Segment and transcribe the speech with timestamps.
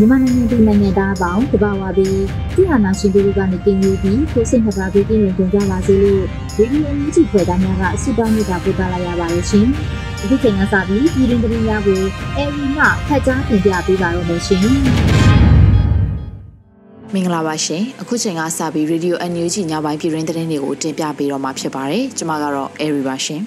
[0.00, 2.20] မြန်မာနိုင်ငံပြည်နိုင်ငံသားအပေါင်းတဘာဝပြီး
[2.54, 6.22] ပြည်ဟာနာရှင်တို့ကနေတင်ယူပြီးကိုစိတ်နှပါပြီးပြင်ရင်ကြကြပါစေလို့
[6.56, 9.66] ဒီဒီအန်ဂျီဖွဲ့သားများကအစုပေါင်းနေတာပို့သလာရပါတယ်ရှင်။
[10.18, 12.00] ဒီချိန်ကစပြီးပြည်တွင်ပြည်များကို
[12.36, 14.66] အဲဒီမှဖတ်ကြားတင်ပြပေးပါရမရှင်။
[17.14, 23.42] မင်္ဂလာပါရှင်အခုချိန်ကစပြီး Radio NUG ညပိုင်းပြည်တွင်သတင်းတွေကိုတင်ပြပေးတော့မှာဖြစ်ပါတယ်ကျွန်မကတော့ Airy ပါရှင်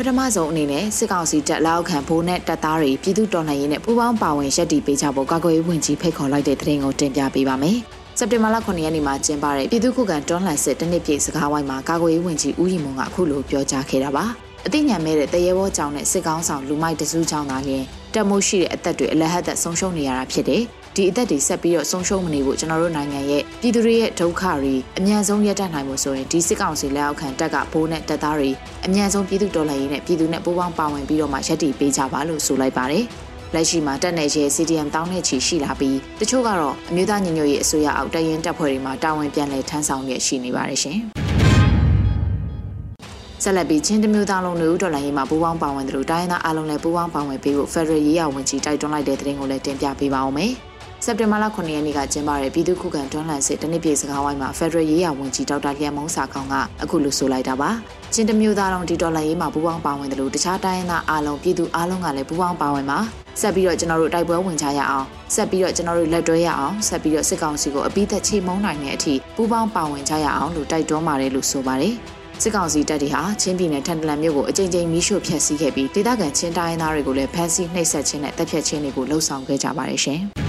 [0.00, 7.78] ပထမဆုံးအနေနဲ့စစ်ကောင်စီတပ်လက်အောက်ခံဘိုးနဲ့တပ်သားတွေပြည်သူတော်လှန်ရေးနဲ့ပူးပေါင်းပါဝင်ရပ်တည်ပေးကြဖို့ကာကွယ်ရေးဝန်ကြီးဖိတ်ခေါ်လိုက်တဲ့သတင်းကိုတင်ပြပေးပါမယ်။
[8.18, 14.24] စက်တင်ဘာလ9ရက်နေ့မှာကျင်းပတဲ့ပြည်သူ့ခုခံတော်လှန်စစ်တနစ်ပြည့်စကားဝိုင်းမှာကာကွယ်ရေးဝန်ကြီးဦးရီမွန်ကအခုလိုပြောကြားခဲ့တာပါ။
[14.66, 20.62] အသိဉာဏ်မဲ့တဲ့တရေဘောကြောင့်နဲ့စစ်ကောင်းဆောင်လူမိုက်တစုကြောင့်သာလျှင်တက်မိုးရှိတဲ့အသက်တွေအလဟတ်သက်ဆုံးရှုံးနေရတာဖြစ်တယ်။
[20.98, 28.50] ဒီအသက်တွေဆက်ပြီးတော့ဆုံးရှုံးမနေဖို့ကျွန်တော်တို့နိုင်ငံရဲ့ပြည်သူတွေရဲ့ဒုက္ခတွေအမြန်ဆုံးရပ်တန့်နိုင်ဖို့ဆိုရင်ဒီစစ်ကောင်စီလက်အောက်ခံတပ်ကဘိုးနဲ့တပ်သားတွေ
[28.86, 33.04] အမြန်ဆုံးပြည်သူတော်လှန်ရေးနဲ့ပြည်သူနဲ့ပူးပေါင်းပါဝင်ပြီးတော့မှရပ်တည်ပေးကြပါလို့ဆိုလိုက်ပါတယ်
[33.54, 40.98] လက်ရှိမှာတက်နယ်ရဲ CDM တောင်းနဲ့ချီရှိလာပြီးတချို့ကတော့အမျိုးသားညီညွတ်ရေးအစိုးရအောက်တရင်တပ်ဖွဲ့တွေမှာတာဝန်ပြန်လည်ထမ်းဆောင်ရရှိနေပါတယ်ရှင်
[43.42, 50.54] ဆက်လက်ပြီးချင်းတမျိုးသားလုံးမျိုးဒေါ်လာရေးမှာပူးပေါင်းပါဝင်တယ်လို့တိုင်းရင်းသားအလုံးလည်းပူးပေါင်းပါဝင်ပေးဖို့ Federal ရေးရဝန်ကြီးတိုက်တွန်းလိုက်တဲ့သတင်းကိုလည်းတင်ပြပေးပါဦးမယ်။
[51.04, 57.70] စက်တင်ဘာလ9ရက်နေ့ကကျင်းပတဲ့ပြည်သူ့ခုခံတွန်းလှန်စစ်တနစ်ပြေစကားဝိုင်းမှာဖက်ဒရယ်ရေးရာဝန်ကြီးဒေါက်တာလျံမုံစာကောင်ကအခုလိုဆိုလိုက်တာပါ
[58.14, 62.98] ချင်းတမျိုးသားလုံးဒီဒေါ်လာရေးမှာပူးပေါင်းပါဝင်တယ်လို့တခြားတိုင်းရင်းသားအားလုံးပြည်သူအားလုံးကလည်းပူးပေါင်းပါဝင်ပါ
[63.40, 71.94] ဆက်ပြီးတော့ကျွန်တော်တို့တိုက်ပွဲဝင်ကြရအောင်ဆက်ပြီးတော့ကျွန်တော်တို့လက်တွဲရအောင်ဆက်ပြီးတော့စစ်ကောင်စီကိုအပိသက်ချိမုံနိုင်တဲ့အထိပူးပေါင်းပါဝင်ကြရအောင်လို့တိုက်တွန်းပါတယ်လို့ဆိုပါတယ်
[72.42, 80.22] စစ်ကောင်စီတပ်တွေဟာချင်းပြည်နယ်ထန်တလန်မြို့ကိုအကြိမ်ကြိမ်မီးရှို့ဖျက်ဆီးခဲ့ပြီးဒေသခံချင်းတိုင်းရင်းသားတွေကိုလည်းဖမ်းဆီးနှိပ်စက်ခြင်းနဲ့တပ်ဖြတ်ခြင်းတွေကိုလှုံ့ဆော်ခဲ့ကြပါတယ်ရှင်။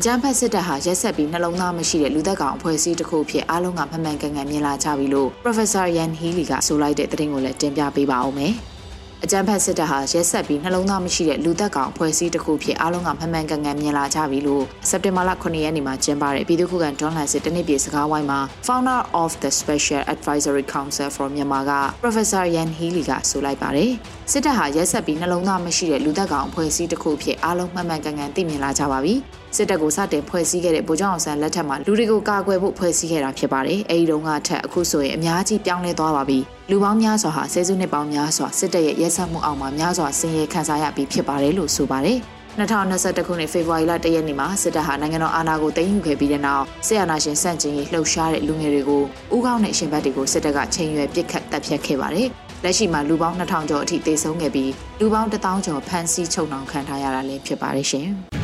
[0.00, 8.54] အကြမ်းဖက်စစ်တပ်ဟာရက်ဆက်ပြီးနှလုံးသားမရှိတဲ့လူသက်ကောင်အဖွဲ့အစည်းတစ်ခုဖြစ်အားလုံးကမှန်မှန်ကန်ကန်မြင်လာကြပြီလို့ Professor Yan Healy ကဆိုလိုက်တဲ့သတင်းကိုလည်းတင်ပြပေးပါဦးမယ်။
[9.24, 23.92] အကြမ်းဖက်စစ်တပ်ဟာရဲဆက်ပြီးနှလုံးသားမရှိတဲ့လူသက်ကောင်ဖွဲ့စည်းတစ်ခုဖြစ်အားလုံးကမှန်မှန်ကန်ကန်မြင်လာကြပြီလို့စက်တင်ဘာလ9ရက်နေ့မှာကျင်းပတဲ့ပြည်သူ့ခုခံဒေါ်လာစစ်တနစ်ပြေစကားဝိုင်းမှာ Founder of the Special Advisory Council for Myanmar က Professor Yan Healy ကဆိုလိုက်ပါတယ်
[24.32, 29.14] စစ်တပ်ဟာရဲဆက်ပြီးနှလုံးသားမရှိတဲ့လူသက်ကောင်ဖွဲ့စည်းတစ်ခုဖြစ်အားလုံးမှန်မှန်ကန်ကန်သိမြင်လာကြပါပြီ
[29.56, 36.40] စစ်တပ်ကိုစတင်ဖွဲ့စည်းခဲ့တဲ့ဗိုလ်ချုပ်အောင်ဆန်းလက်ထက်မှာလူတွေကိုကာကွယ်ဖို့ဖွဲ့စည်းခဲ့တာဖြစ်ပါတယ်အဲဒီတုန်းကထက်အခုဆိုရင်အများကြီးပြောင်းလဲသွားပါပြီ
[36.70, 42.18] လူပေါင်းများစွာဟာဆယ်စုနှစ်ပေါင်းများစွာစစ်တပ်ရဲ့ရဲစက်မှုအောက်မှာများစွာဆင်းရဲခံစားရပြီးဖြစ်ပါတယ်လို့ဆိုပါတယ်
[42.58, 49.02] 2021ခုနှစ်ဖေဖော်ဝါရီလ1ရက်နေ့မှာစစ်တပ်ဟာနိုင်ငံတော်အာဏာကိုသိမ်းယူခဲ့ပြီးတဲ့နောက်စစ်အာဏာရှင်ဆန့်ကျင်ရေးလှုပ်ရှားတဲ့လူငယ်တွေကို
[49.34, 52.28] ဥကောင်းတဲ့ရှင်ဘတ်တွေကိုစစ်တပ်ကချိန်ရွယ်ပစ်ခတ်တပ်ဖြတ်ခဲ့ပါတယ်။
[52.64, 58.08] လက်ရှိမှာလူပေါင်း2000ကျော်အထိသေဆုံးခဲ့ပြီးလူပေါင်း1000ကျော်ဖမ်းဆီးချုပ်နှောင်ခံထားရတာလည်းဖြစ်ပါတယ်ရှင်။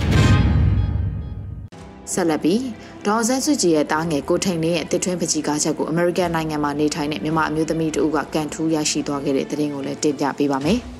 [2.13, 2.63] ဆက်လက်ပြီး
[3.07, 10.81] ဒေါ်ဆန်းစုကြည်ရဲ့တားငယ်ကိုထိန်လေးရဲ့တစ်ထွင်းပကြီးကားချက်ကိုအမေရိကန်နိုင်ငံမှာနေထိုင်တဲ့မြန်မာအမျိုးသမီးတဦးကကန်ထူးရရှိသွားခဲ့တဲ့သတင်းကိုလည်းတင်ပြပေးပါမယ်။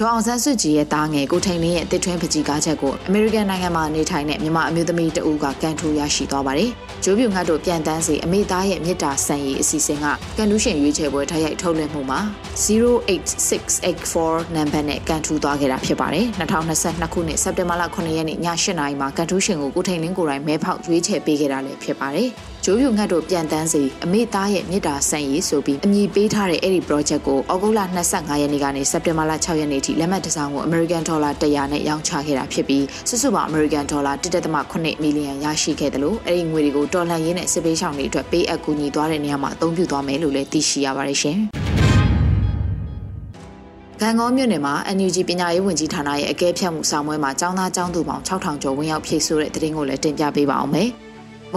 [0.00, 6.70] ဒေါအောင်ဆန်းစုကြည်ရဲ့တားငယ်ကိုထိန်လင်းရဲ့တစ်ထွင်းပကြီးကားချက်ကိုအမေရိကန်နိုင်ငံမှာနေထိုင်တဲ့မြန်မာအမျိုးသမီးတဦးကကန်ထူရရှိသွားပါတယ်။
[7.04, 10.04] ဂျိုးပြူငတ်တို့ပြန်တန်းစီအမေသားရဲ့မြစ်တာဆန်ရည်အစီအစဉ်က
[10.36, 12.20] ကန်ထူးရှင်ရွေးချယ်ပွဲထိုက်ရိုက်ထုတ်လွှင့်မှုမှာ
[12.64, 22.30] 08684နံပါတ်နဲ့ကန်ထူသွားခဲ့တာဖြစ်ပါတယ်။2022ခုနှစ်စက်တင်ဘာလ9ရက်နေ့ည8:00နာရီမှာကန်ထူးရှင်ကိုကိုထိန်လင်းကိုယ်တိုင်မဲဖောက်ရွေးချယ်ပေးခဲ့တာလည်းဖြစ်ပါတယ်။
[22.66, 27.80] ဂျိုးပြူငတ်တို့ပြန်တန်းစီအမေသားရဲ့မြစ်တာဆန်ရည်ဆိုပြီးအမည်ပေးထားတဲ့အဲ့ဒီ project ကိုဩဂုတ်လ
[28.10, 41.38] 25ရက်နေ့ကနေစက်တင်ဘာလ6ရက်နေ့ထိလက်မှတ်တစ်စောင်ကို American Dollar 100နဲ့ရောင်းချခဲ့တာဖြစ်ပြီးစုစုပေါင်း American Dollar 1.8မီလီယံရရှိခဲ့တယ်လို့အဲ့ဒီငွေတွေကိုတော်လှန်ရေးနဲ့စစ်ပေးဆောင်တွေအတွက်ပေးအပ်ကူညီသွားတဲ့နေရာမှာအသုံးပြုသွားမယ်လို့လည်းသိရှိရပါတယ်ရှင်။
[44.00, 50.90] ကံကောမြို့နယ်မှာ NUG ပညာရေးဝန်ကြီးဌာနရဲ့အကဲဖြတ်မှုဆောင်ပွဲမှာចောင်းသားចောင်းသူပေါင်း6000ကျော်ဝင်ရောက်ဖြည့်ဆို့တဲ့သတင်းကိုလည်းတင်ပြပေးပါအောင်မယ်။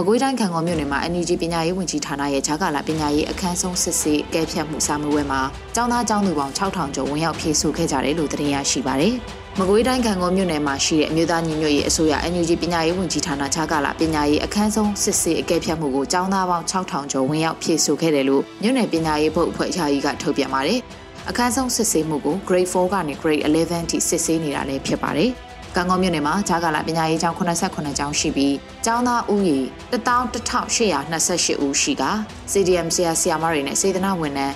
[0.00, 5.40] မကွေးတိုင်းခံကောမြို့နယ်မှာ NUG ပညာရေးဝန်ကြီးဌာနရဲ့ဂျာကာလာပညာရေးအခန်းဆုံးစစ်ဆေးအကဲဖြတ်မှုစာမေးပွဲမှာ
[5.74, 9.14] ကျောင်းသားကျောင်းသူပေါင်း6000ကျော်ဝင်ရောက်ဖြည့်ဆို့ခဲ့ကြတယ်လို့သတင်းရရှိပါတယ်။
[9.58, 20.80] မကွေးတိုင်းခံကောမြို့နယ်မှာရှိတဲ့အမျိုးသားညီညွတ်ရေးအစိုးရ NUG ပညာရေးဝန်ကြီးဌာနဂျာကာလာပညာရေးအခန်းဆုံးစစ်ဆေးအကဲဖြတ်မှုကိုကျောင်းသားပေါင်း6000ကျော်ဝင်ရောက်ဖြည့်ဆို့ခဲ့တယ်လို့မြို့နယ်ပညာရေးဘုတ်အဖွဲ့အရာကြီးကထုတ်ပြန်ပါတယ်။
[21.28, 25.32] အခန်းဆုံးစစ်ဆေးမှုကို Grade 4ကနေ Grade 11ထိစစ်ဆေးနေတာလည်းဖြစ်ပါတယ်။
[25.78, 28.54] ကံကောမြို့နယ်မှာဂျာကာလာပညာရေးကျောင်း89ကျောင်းရှိပြီး
[28.84, 29.58] ကျောင်းသားဦးရေ
[29.92, 32.04] 11828ဦးရှိက
[32.52, 34.54] CDM ဆရာဆရာမတွေနဲ့စေတနာဝန်ထမ်း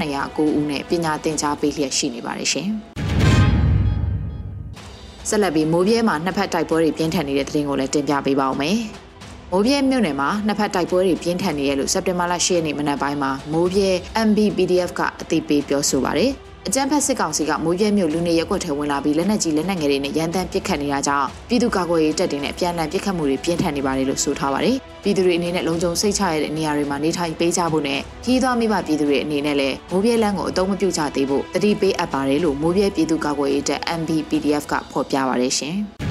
[0.00, 2.68] 1209ဦးနဲ့ပညာသင်ကြားပေးလျက်ရှိနေပါတယ်ရှင်။
[5.28, 8.78] ဆက်လက်ပြီးမိုးပြဲမှာနှစ်ဖက်တိုက်ပွဲတွေပြင်းထန်နေတဲ့သတင်းကိုလည်းတင်ပြပေးပါောင်းမယ်။
[9.52, 13.88] မိုးပြဲမြို့နယ်မှာနှစ်ဖက်တိုက်ပွဲတွေပြင်းထန်နေရလို့စက်တင်ဘာလ10ရက်နေ့မနက်ပိုင်းမှာမိုးပြဲ
[14.28, 16.32] MB PDF ကအသိပေးပြောဆိုပါရယ်။
[16.68, 35.76] အကြမ်းဖက်စစ်ကောင်စီကမိုးရဲမြို့လူနေရက်ွက်ထဲဝင်လာပြီးလက်နက်ကြီးလက်နက်ငယ်တွေနဲ့ရန်တမ်းပစ်ခတ်နေတာကြောင့်ပြည်သူ့ကာကွယ်ရေးတပ်တွေနဲ့ပြန်လည်ပစ်ခတ်မှုတွေပြင်းထန်နေပါတယ်လို့ဆိုထားပါတယ်။ပြည်သူတွေအနေနဲ့လုံခြုံစိတ်ချရတဲ့နေရာတွေမှာနေထိုင်ပေးကြဖို့နဲ့ကြီးသွားမိဘပြည်သူတွေအနေနဲ့လည်းမိုးပြဲလန်းကိုအသုံးမပြုကြသေးဖို့တတိပေးအပ်ပါတယ်လို့မိုးပြဲပြည်သူ့ကာကွယ်ရေးတပ် MB PDF ကဖော်ပြပါတယ်ရှင်။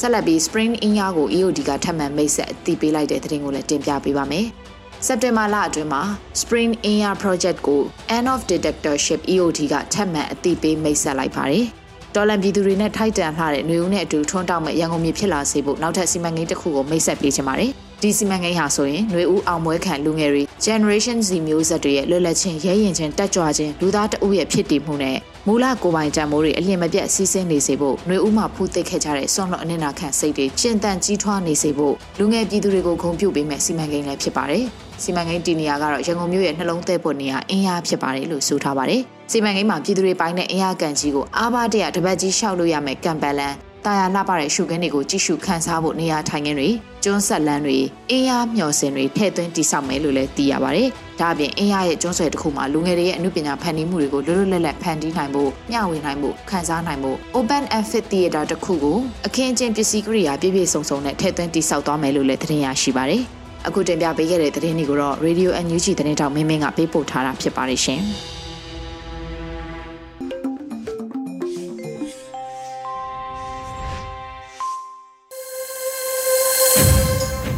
[0.00, 4.46] ဆက်လက်ပြီး Spring Inya ကို EOD ကထပ်မံမိတ်ဆက်အသိပေးလိုက်တဲ့သတင်းကိုလည်းတင်ပြပေးပါမယ်။
[5.06, 6.02] စက်တင်ဘာလအတွင်းမှာ
[6.40, 7.82] Spring Air Project ကို
[8.16, 11.66] End of Dictatorship EOD ကထပ်မံအသိပေးမိတ်ဆက်လိုက်ပါတယ်။
[12.14, 25.17] ဒေါ်လန်ပြည်သူတွေနဲ့ထိုက်တန်လှတဲ့ຫນွေဦးနဲ့အတူထွန်းတောက်မဲ့ရန်ကုန်မြို့ဖြစ်လာစေဖို့နောက်ထပ်စီမံကိန်းတစ်ခုကိုမိတ်ဆက်ပေးချင်ပါတယ်။ ဒီစီမံကိန်းဟာဆိုရင်ຫນွေဦးအောင်ပွဲခံလူငယ်တွေ Generation Z မျိုးဆက်တွေရဲ့လွတ်လပ်ခြင်းရဲရင်ခြင်းတက်ကြွခြင်းလူသားတအုပ်ရဲ့ဖြစ်တည်မှုနဲ့
[25.47, 34.63] မူလကိုပိုင်တံမိုးတွေအလျင်မပြတ်စီးဆင်းနေစေဖို့ຫນွေဦးမှာဖူးသိပ်ခဲ့ကြတဲ့ဆွန်လော့အနစ်နာခံစိတ်တွေကျင့်တန်ကြီးထွားနေစေဖို့လူငယ်ပြည်သူတွေကိုဂုဏ်ပြုပေးမဲ့စီမံကိန်းလည်းဖြစ်ပါတယ်။
[35.03, 39.01] စီမံကိန်းတီနေရာကတော့ရန်ကုန်မြို့ရဲ့နှလုံးသက်ဖို့နေရာအင်းအားဖြစ်ပါတယ်လို့ဆိုထားပါတယ်။
[39.31, 43.55] စီမံကိန်းမှာပြည်သူတွေပိုင်းတဲ့အင်အားကန်ကြီးကိုအားပါတရတပတ်ကြီးရှောက်လို့ရမယ်ကံပလန်
[43.85, 46.69] တာယာလှပတဲ့ရှုခင်းတွေကိုကြည့်ရှုခန်းစားဖို့နေရာထိုင်ခင်းတွေ
[47.04, 47.78] ကျွန်းဆက်လန်းတွေ
[48.10, 50.88] အင်းအားမျှော်စင်တွေထည့်သွင်းတည်ဆောက်မယ်လို့လည်းသိရပါတယ်။
[51.20, 63.22] ဒါအပြင်အင်းအားရဲ့ကျွန်းဆွယ်တစ်ခုမှာလူငယ်တွေရဲ့အမှုပညာဖန်တီးမှုတွေကိုလွတ်လွတ်လပ်လပ်ဖန်တီးနိုင်ဖို့မျှဝေနိုင်ဖို့ခန်းစားနိုင်ဖို့ Open Amphitheater တစ်ခုကိုအခင်းကျင်းပစ္စည်းကိရိယာပြည့်ပြည့်စုံစုံနဲ့ထည့်သွင်းတည်ဆောက်သွားမယ်လို့လည်းသတင်းရရှိပါတယ်။
[63.66, 68.02] အခုတင်ပြပေးခဲ့တဲ့သတင်းတွေကိုတော့ Radio NUG သတင်းတောက်မင်းမင်းကပေးပို့ထားတာဖြစ်ပါတယ်ရှင်။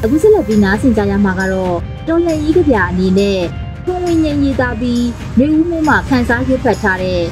[0.04, 1.76] အခုဆက်လက်ပြီးနားဆင်ကြရမှာကတော့
[2.08, 3.40] တော်လန်ကြီးကဗျာအနေနဲ့
[3.84, 5.04] ထုံဝင်ငင်ရေးသားပြီး
[5.38, 7.22] နေဦးမှုမှခန်းစားရွတ်ဖတ်ထားတဲ့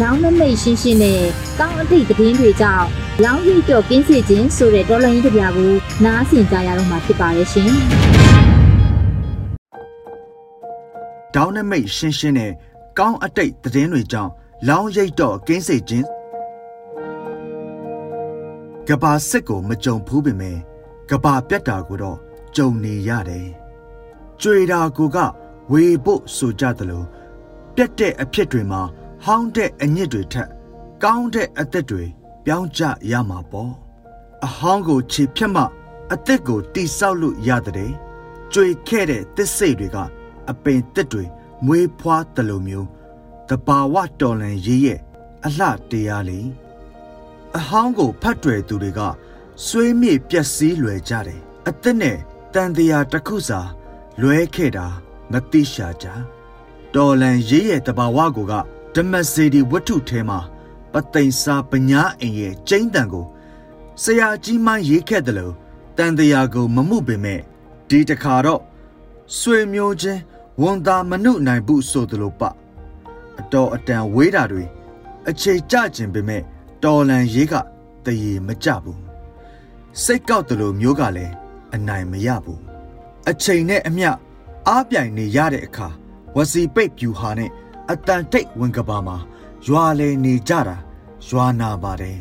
[0.00, 1.22] ဒေါင်းမမိတ်ရှင်းရှင်းနဲ့
[1.58, 2.86] ကောင်းအတိတ်သတင်းတွေကြောင့်
[3.24, 5.72] လောင်းရိပ်တော့ကင်းစေခြင်းဆိုတဲ့တော်လန်ကြီးကဗျာကို
[6.04, 7.70] နားဆင်ကြရတော့မှာဖြစ်ပါရဲ့ရှင်။
[11.34, 12.52] ဒေါင်းနမိတ်ရှင်းရှင်းနဲ့
[12.98, 14.30] ကောင်းအတိတ်သတင်းတွေကြောင့်
[14.68, 16.06] လောင်းရိပ်တော့ကင်းစေခြင်း
[18.88, 20.58] ကဘာစစ်ကိုမကြုံဘူးပေမဲ့
[21.12, 22.18] ကဘာပြတ်တာကိုတော့
[22.56, 23.48] ကြုံနေရတယ်။
[24.40, 25.18] ကြွေတာကိုက
[25.72, 27.06] ဝေဖို့ဆိုကြတယ်လို့
[27.74, 28.82] ပြတ်တဲ့အဖြစ်တွေမှာ
[29.24, 30.48] ဟောင်းတဲ့အညစ်တွေထက်
[31.02, 32.04] ကောင်းတဲ့အသက်တွေ
[32.44, 33.72] ပြောင်းကြရမှာပေါ့။
[34.46, 35.62] အဟောင်းကိုခြေဖြတ်မှ
[36.12, 37.92] အသက်ကိုတိဆောက်လို့ရတဲ့
[38.52, 39.98] ကြွေခဲ့တဲ့သစ်စိတ်တွေက
[40.50, 41.24] အပင်တစ်တွေ
[41.66, 42.88] မွေးဖွားတလိုမျိုး
[43.48, 45.00] တဘာဝတော်လန်ရေးရဲ့
[45.44, 46.48] အလှတရားလေး
[47.58, 49.00] အဟောင်းကိုဖတ်တွယ်သူတွေက
[49.66, 52.18] ဆွေးမြေ့ပျက်စီးလွယ်ကြတယ်အသက်နဲ့
[52.54, 53.60] တန်တရားတစ်ခုစာ
[54.20, 54.86] လွဲခဲ့တာ
[55.32, 56.06] မသိရှာကြ
[56.94, 58.52] တော်လန်ရေးရဲ့တဘာဝကိုက
[58.94, 60.38] ဓမ္မစေဒီဝတ္ထုထဲမှာ
[60.92, 63.26] ပသိမ်စာပညာအိမ်ရဲ့ကျိန်းတန်ကို
[64.02, 65.54] ဆရာကြီးမှရေးခဲ့တယ်လို့
[65.98, 67.40] တန်တရားကိုမမှုပေမဲ့
[67.88, 68.62] ဒီတခါတော့
[69.38, 70.20] ဆွေမျိုးချင်း
[70.62, 72.42] ဝန်သာမနှုတ်နိုင်ဘူးဆိုသလိုပ
[73.40, 74.64] အတော်အတန်ဝေးတာတွေ
[75.28, 76.42] အခြေကြခြင်းပေမဲ့
[76.84, 77.54] တော်လန်ရေးက
[78.04, 79.01] တရေမကြဘူး
[80.00, 81.34] စိတ်ကောက်တယ်လို့မျိုးကလည်း
[81.74, 82.60] အနိုင်မရဘူး
[83.30, 84.10] အချိန်နဲ့အမျှ
[84.68, 85.88] အားပြိုင်နေရတဲ့အခါ
[86.36, 87.50] ဝစီပိတ်ပြူဟာနဲ့
[87.90, 89.16] အတန်တိတ်ဝင်ကဘာမှာ
[89.66, 90.76] ရွာလေနေကြတာ
[91.28, 92.18] ရွာနာပါတယ်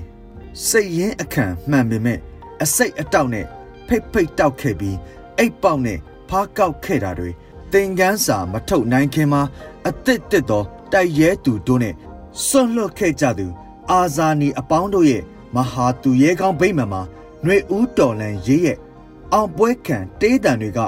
[0.68, 2.20] စိတ်ရင်းအခန့်မှန်ပေမဲ့
[2.64, 3.46] အစိတ်အတောက်နဲ့
[3.88, 4.98] ဖိတ်ဖိတ်တောက်ခဲ့ပြီး
[5.38, 6.00] အိတ်ပေါက်နဲ့
[6.30, 7.30] ဖားကောက်ခဲ့တာတွေ
[7.72, 9.42] သင်ကန်းစာမထုတ်နိုင်ခင်မှာ
[9.88, 11.96] အသစ်တစ်သောတိုက်ရဲသူတို့နဲ့
[12.46, 13.48] ဆွန့်လွတ်ခဲ့ကြသူ
[13.92, 15.24] အာဇာနီအပေါင်းတို့ရဲ့
[15.56, 17.02] မဟာသူရဲကောင်းဗိမ္မာန်မှာ
[17.44, 18.78] ຫນွေဦးတော်လန်ရေးရဲ့
[19.34, 20.80] အောင်ပွဲခံတေးတံတွေက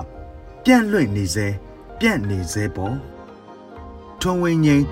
[0.63, 1.47] ပြန့်လွင့်နေစေ
[1.99, 2.95] ပြန့်နေစေပေါ့
[4.19, 4.85] ထွန်ဝင်းငိမ့်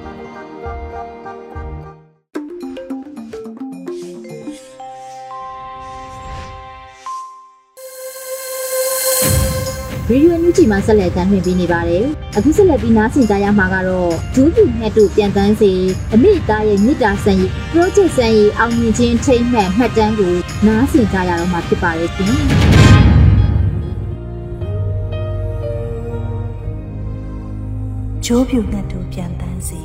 [10.12, 12.06] ရေဒီယိုညူဂျီမှာဆက်လက်တင်ပြနေပါတယ်။
[12.38, 15.72] အခုဆက်လက်ပြီးနားဆင်ကြရမှာကတော့ဒူးပြူနဲ့တူပြန်တန်းစီ
[16.14, 20.34] အမိသားရဲ့မြစ်တာဆန်ရီ project ဆန်ရီအောင်မြင်ခြင်းထိမ့်မှန်မှတ်တမ်းကို
[20.68, 22.32] နားဆင်ကြရတော့မှာဖြစ်ပါတယ်ရှင်။
[28.26, 29.82] ချိုးဖြူငှက်တို့ပြန်တန်းစီ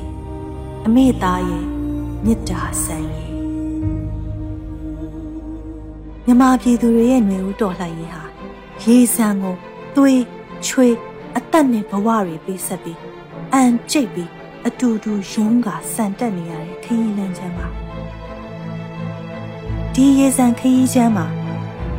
[0.87, 1.65] အမေသားရဲ့
[2.25, 3.27] မြစ်တာဆန်ရေ
[6.27, 8.23] မြမပြည်သူတွေရဲ့ຫນွေဦးတော်လှန်ရေးဟာ
[8.83, 9.57] ရေဆံကို
[9.97, 10.23] သွေး
[10.67, 10.95] ချွေး
[11.37, 12.99] အသက်နဲ့ဘဝတွေပေးဆက်ပြီး
[13.53, 14.31] အန်ကျိတ်ပြီး
[14.67, 17.67] အတူတူရုံးကစံတက်နေရတဲ့ခရီးလမ်းချမ်းပါ
[19.95, 21.27] ဒီရေစံခရီးချမ်းမှာ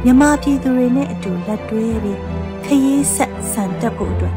[0.03, 2.19] မြမပြည်သူတွေနဲ့အတူလက်တွဲပြီး
[2.65, 4.35] ခရီးဆက်စံတက်ဖို့အတွက်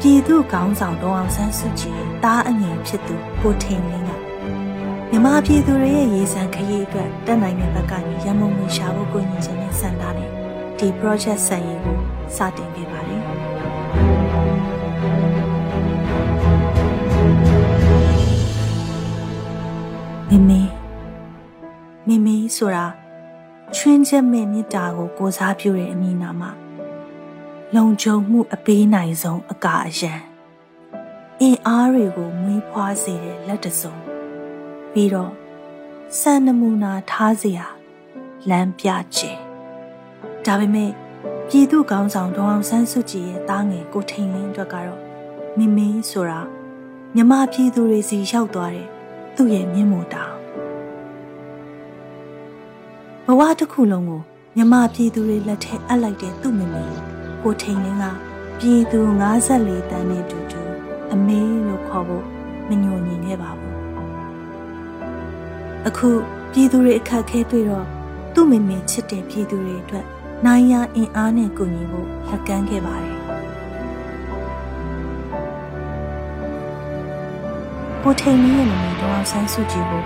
[0.00, 4.10] ပြည်သူကောင်းဆောင်တော်အောင်ဆန်းစုကြည်တားအငယ်ဖြစ်သူကိုထိန်လင်းက
[5.10, 10.30] မြမပြည်သူတွေရဲ့ရေစံခရီးအတွက်တက်နိုင်တဲ့ဘက်ကနေရမုံငွေရှာဖို့ကိုညီခြင်းနဲ့စံတာနဲ့
[10.78, 11.98] ဒီ project ဆန်ရည်ကို
[12.36, 13.22] စတင်ခဲ့ပါတယ်။
[20.30, 20.60] မမေ
[22.08, 22.86] မမေဆိုတာ
[23.74, 26.50] ချွင်းချက်မဲ့မေတ္တာကိုကိုစားပြုတဲ့အမည်နာမှာ
[27.74, 30.12] လုံခြုံမှုအပေးနိုင်ဆုံးအကာအယံ
[31.40, 33.94] အင်အားတွေကိုမွေးဖွားစေတဲ့လက်တစုံ
[34.92, 35.32] ပြီးတော့
[36.18, 37.66] စံနမူနာထားစရာ
[38.48, 39.40] လမ်းပြခြင်း
[40.44, 40.90] ဒါပေမဲ့
[41.50, 45.00] ပြည်သူကောင်းဆောင်ဒေါအောင်ဆန်းစုကြည်ရဲ့တားငယ်ကိုထိန်လင်းအတွက်ကတော့
[45.58, 46.40] မိမင်းဆိုတာ
[47.14, 48.88] မြမပြည်သူတွေစီရောက်သွားတဲ့
[49.36, 50.32] သူ့ရဲ့မျက်မှောက်တောင်
[53.26, 54.22] ဘဝတစ်ခုလုံးကို
[54.56, 56.94] မြမပြည်သူတွေလက်ထဲအပ်လိုက်တဲ့သူ့မိမင်း
[57.42, 58.04] ကိုထိန်လင်းက
[58.58, 59.00] ပြည်သူ
[59.44, 60.60] 54တန်းနဲ့တူတူ
[61.12, 62.24] အမေလို့ခေါ်ဖို့
[62.68, 63.76] မညှို့ညင်ခဲ့ပါဘူး
[65.86, 66.10] အခု
[66.52, 67.86] ပြည်သူတွေအခက်ခဲတွေ့တော့
[68.34, 70.06] သူ့မိမချစ်တဲ့ပြည်သူတွေအတွက်
[70.44, 73.16] နိုင်ရအင်အားနဲ့ကူညီဖို့လက်ကမ်းခဲ့ပါတယ်
[78.02, 80.02] ကိုထိန်လင်းရဲ့မိမဒေါအောင်ဆန်းစုကြည်ကို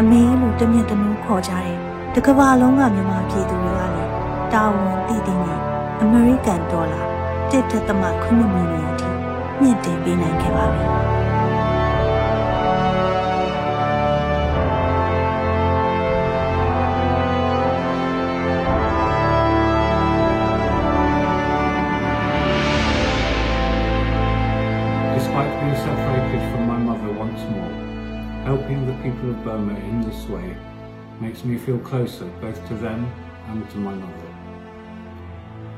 [0.00, 1.76] အမေလို့တမျက်တနှိုးခေါ်ကြတဲ့
[2.14, 4.12] တကဘာလုံးကမြန်မာပြည်သူတွေကလည်း
[4.52, 5.60] တာဝန်တည်တည်နဲ့
[6.00, 7.02] အမေရိကန်ဒေါ်လာ
[7.50, 9.08] 1.8မီလီယံထိ
[9.60, 10.84] မြင့်တင်ပေးနိုင်ခဲ့ပါပြီ။
[25.34, 30.28] Despite being separated from my mother once more, helping the people of Burma in this
[30.28, 30.56] way
[31.20, 33.12] makes me feel closer both to them
[33.48, 34.28] and to my mother.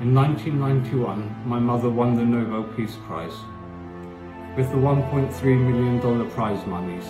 [0.03, 3.33] In 1991, my mother won the Nobel Peace Prize.
[4.59, 7.07] With the $1.3 million prize monies,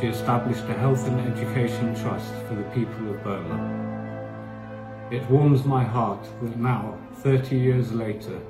[0.00, 5.08] she established a health and education trust for the people of Burma.
[5.10, 8.40] It warms my heart that now, 30 years later,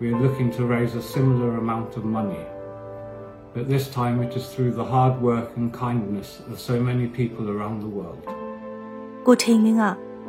[0.00, 2.40] we are looking to raise a similar amount of money.
[3.54, 7.44] But this time it is through the hard work and kindness of so many people
[7.54, 8.22] around the world.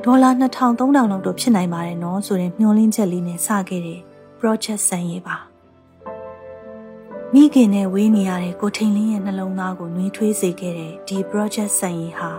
[0.06, 4.00] ဒေါ်လာ2000 3000လောက်တော့ဖြစ်နိုင်ပါတယ်နော်ဆိုတဲ့မျှော်လင့်ချက်လေးနဲ့စခဲ့တဲ့
[4.40, 5.38] project ဆန်ရေးပါ
[7.34, 12.32] မိခင်နဲ့ဝေးနေရတဲ့ကိုထိန်လင်းရဲ့နှလုံးသားကိုနှွေးထွေးစေခဲ့တဲ့ဒီ project ဆန်ရေးဟာ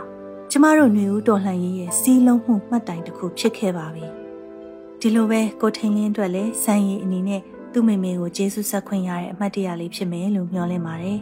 [0.51, 4.07] ကျမတို့ຫນွေဦးတော်လှန်ရေးရဲ့စီးလုံးမှုမှတ်တိုင်တစ်ခုဖြစ်ခဲ့ပါပြီ
[5.01, 7.43] ဒီလိုပဲကိုထိန်လင်းအတွက်လည်းဆန်ရေးအနေနဲ့
[7.79, 11.19] သူ့မိမေကိုကျေးဇူးဆက်ခွင့်ရတဲ့အမှတ်တရလေးဖြစ်မယ်လို့မျှော်လင့်ပါတယ်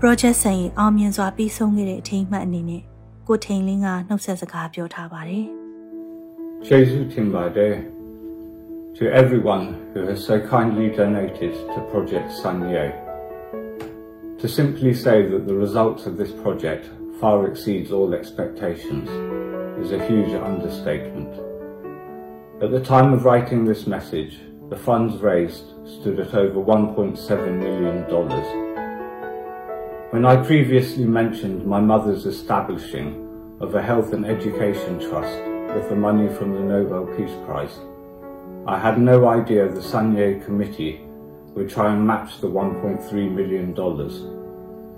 [0.00, 2.82] project ဆန်ရေးအောင်မြင်စွာပြီးဆုံးခဲ့တဲ့အထိမ်းအမှတ်အနေနဲ့
[3.28, 5.44] ကိုထိန်လင်းကနှုတ်ဆက်စကားပြောထားပါတယ်။
[6.68, 7.68] Jesu Timbade
[8.98, 12.86] to everyone who has so kindly donated to Project Sanye.
[14.40, 16.84] To simply say that the results of this project
[17.20, 19.08] far exceeds all expectations
[19.82, 21.49] is a huge understatement.
[22.62, 24.38] At the time of writing this message,
[24.68, 28.04] the funds raised stood at over $1.7 million.
[30.10, 35.40] When I previously mentioned my mother's establishing of a health and education trust
[35.74, 37.78] with the money from the Nobel Peace Prize,
[38.66, 41.00] I had no idea the Sanye Committee
[41.54, 43.74] would try and match the $1.3 million,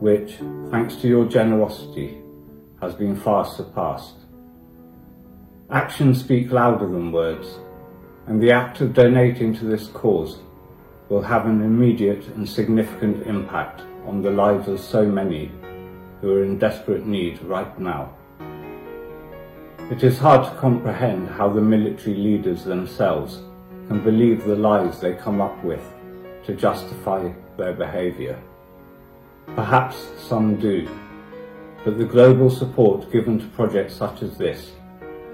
[0.00, 0.34] which,
[0.72, 2.22] thanks to your generosity,
[2.80, 4.21] has been far surpassed.
[5.72, 7.58] Actions speak louder than words,
[8.26, 10.40] and the act of donating to this cause
[11.08, 15.50] will have an immediate and significant impact on the lives of so many
[16.20, 18.14] who are in desperate need right now.
[19.90, 23.40] It is hard to comprehend how the military leaders themselves
[23.88, 25.82] can believe the lies they come up with
[26.44, 28.38] to justify their behaviour.
[29.56, 30.86] Perhaps some do,
[31.82, 34.72] but the global support given to projects such as this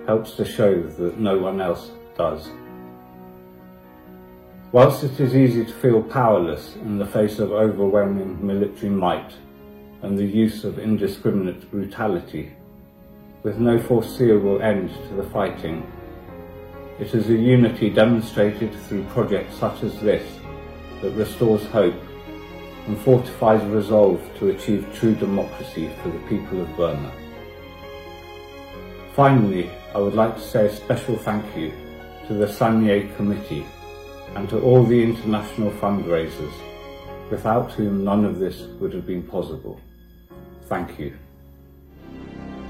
[0.09, 2.49] helps to show that no one else does.
[4.73, 9.35] Whilst it is easy to feel powerless in the face of overwhelming military might
[10.01, 12.55] and the use of indiscriminate brutality,
[13.43, 15.87] with no foreseeable end to the fighting,
[16.99, 20.27] it is a unity demonstrated through projects such as this
[21.03, 22.03] that restores hope
[22.87, 27.13] and fortifies resolve to achieve true democracy for the people of Burma.
[29.15, 31.73] Finally, I would like to say a special thank you
[32.27, 33.65] to the Sanye Committee
[34.37, 36.53] and to all the international fundraisers,
[37.31, 39.81] without whom none of this would have been possible.
[40.69, 41.13] Thank you.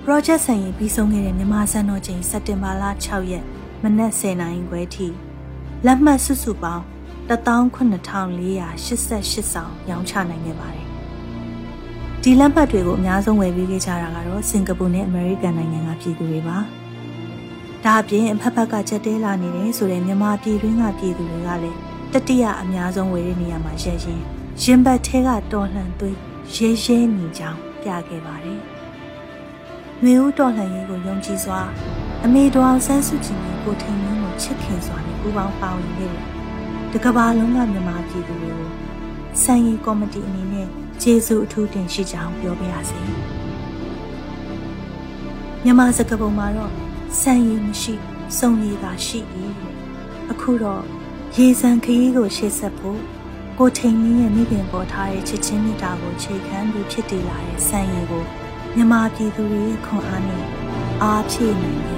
[0.05, 3.45] project ဆိုင်ရင်ပြီးဆုံးခဲ့တဲ့မြန်မာစံတော်ချိန်စက်တင်ဘာလ6ရက်
[3.83, 5.07] မနက်10:00နာရီခွဲထိ
[5.87, 6.85] လက်မှတ်စုစုပေါင်း
[7.29, 10.87] 18488ဆောင်ရောင်းချနိုင်ခဲ့ပါတယ်။
[12.23, 16.59] ဒီလက်မှတ်တွေကိုအများဆုံးဝယ်ပြီးခဲ့ကြတာကတော့စင်ကာပူနဲ့အမေရိကန်နိုင်ငံကပြည်သူတွေပါ။
[17.85, 21.79] ဒါအပြင်အဖက်ဖက်ကချက်တဲလာနေတယ်ဆိုတဲ့မြန်မာပြည်တွင်းကပြည်သူတွေကလည်း
[22.13, 24.21] တတိယအများဆုံးဝယ်တဲ့နေရာမှာရရင်
[24.63, 26.17] ရင်ဘတ်ထဲကတော်လှန်သွေး
[26.55, 28.61] ရဲရဲနေကြောင်းပြခဲ့ပါတယ်။
[30.05, 31.61] မျိုးဦးတော်လှန်ရေးကိုယုံကြည်စွာ
[32.25, 36.27] အမေတော်အောင်ဆန်းစုကြည်နဲ့ကိုထိန်လင်းကိုချစ်ခင်စွာနဲ့ပူးပေါင်းပါဝင်ခဲ့တယ်။
[36.93, 38.71] တကဘာလုံးကမြန်မာပြည်သူတွေကို
[39.43, 40.69] စံရီကော်မတီအနေနဲ့
[41.03, 43.01] ကျေးဇူးအထူးတင်ရှိကြောင်းပြောပြရစီ။
[45.65, 46.73] မြန်မာစကားပုံမှာတော့
[47.17, 47.95] စံရီမရှိ
[48.39, 49.21] စုံရည်သာရှိ၏
[50.31, 50.83] အခုတော့
[51.37, 53.01] ရေစံခရီးကိုရှေ့ဆက်ဖို့
[53.59, 58.25] ကိုထိန်လင်းရဲ့မိခင်ပေါ်ထားတဲ့ချစ်ချင်းမြတ်တာကိုခြေခံပြီးဖြစ်တည်လာတဲ့စံရီကို
[58.75, 60.45] မြန်မာပြည်သူတွေရဲ့ခွန်အားနဲ့
[61.03, 61.98] အားဖြည့်နိုင်နေပ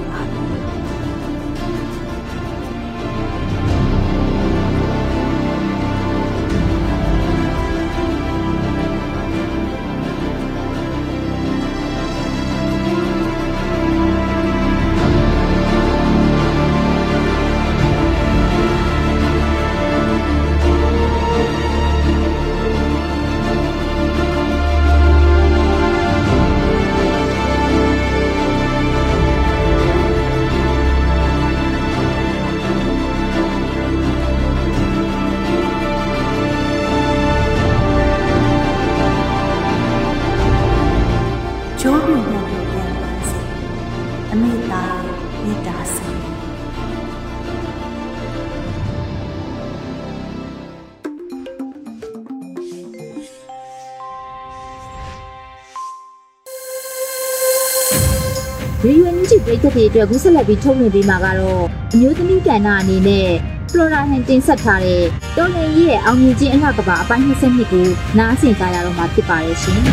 [59.81, 61.63] တွေအတွက်ကူးဆက်လက်ပြီးထုတ်လွှင့်ပေးမှာကတော့
[61.93, 63.29] အမျိုးသမီးကဏ္ဍအနေနဲ့
[63.69, 65.03] ဖလိုရာဟန်တင်ဆက်ထားတဲ့
[65.37, 69.79] တော်လင်ကြီးရဲ့အောင်မြင်ခြင်းအလှကပါအပိုင်း22ကိုနားဆင်ကြရတော့မှာဖြစ်ပါရဲ့ရှင်။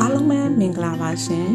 [0.00, 1.48] အားလုံးပဲမင်္ဂလာပါရှင်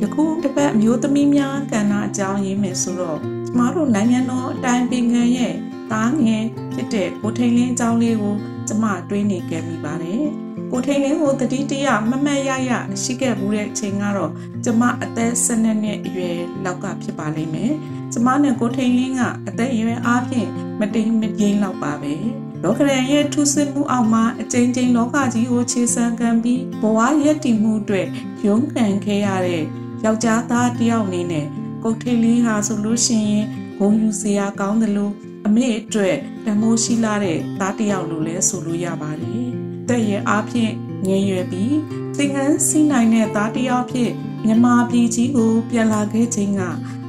[0.00, 5.54] ယခုတစ်ပတ်အမျိုးသမီးများကဏ္ဍအကြောင်းရေးမယ်ဆိုတော့ကျမတို့နိုင်ငံတော်အတိုင်းပင်ခံရဲ့
[5.92, 6.44] သားငယ်
[6.76, 8.34] ဖြစ်တဲ့ကိုထိန်လင်းအကြောင်းလေးကို
[8.68, 10.26] ကျမတွေးနေခဲ့မိပါတယ်
[10.72, 14.32] ကိုထိန်လင်းကိုတတိတရမမတ်ရရရှိခဲ့ဘူးတဲ့အချိန်ကတော့
[14.64, 17.72] ကျမအသက်12နှစ်အရွယ်လောက်ကဖြစ်ပါလိမ့်မယ်
[18.12, 20.48] ကျမနဲ့ကိုထိန်လင်းကအသက်အရွယ်အားဖြင့်
[20.80, 22.14] မတိမ်မငိမ့်လောက်ပါပဲ
[22.62, 28.06] လောကရန်ရဲ့ထူးဆန်းမှုအောက်မှာအကြိမ်ကြိမ်လောကကြီးကိုခြေဆံခံပြီးဘဝရဲ့တည်မှုအတွက်
[28.46, 29.64] ရုန်းကန်ခဲ့ရတဲ့
[30.04, 31.46] ယောက်ျားသားတစ်ယောက်အနေနဲ့
[31.82, 33.46] ကုတ်ထိန်လေးဟာဆိုလို့ရှိရင်
[33.78, 35.12] ဂုံယူစရာကောင်းတယ်လို့
[35.46, 39.46] အမေအတွက်တမိုးရှိလာတဲ့သားတစ်ယောက်လို့လည်းဆိုလို့ရပါတယ်။
[39.88, 40.72] တဲ့ရဲ့အားဖြင့်
[41.06, 41.76] ငယ်ရွယ်ပြီး
[42.16, 44.10] သင်္ကန်းစီးနိုင်တဲ့သားတစ်ယောက်ဖြစ်
[44.44, 46.62] မြန်မာပြည်ကြီးကိုပြန်လာခဲ့ခြင်းက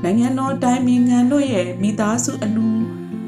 [0.04, 2.68] နိုင်ငံတော်တိုင်းပြည်တို့ရဲ့မိသားစုအလူ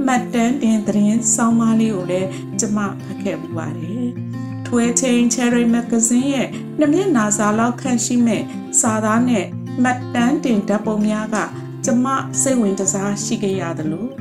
[0.06, 4.08] မှတ်တမ်းတင်သတင်းဆောင်းပါးလေးကိုလည်းကျမဖတ်ခဲ့ပူပါတယ်။
[4.66, 6.48] ထွဲချင်း Cherry Magazine ရဲ့
[6.80, 8.44] နှစ်မျက်နှာစာလောက်ခန့်ရှိမဲ့
[8.82, 9.46] စာသားနဲ့
[9.84, 11.38] မှတ်တမ်းတင်ဓာတ်ပုံများက
[11.86, 12.06] ကျမ
[12.42, 14.12] စိတ်ဝင်စားရှိခဲ့ရတယ်လို့